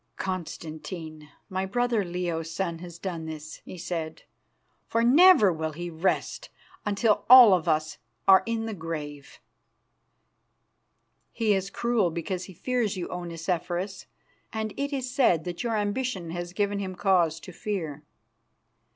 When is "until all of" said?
6.87-7.67